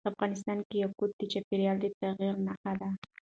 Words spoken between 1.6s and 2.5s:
د تغیر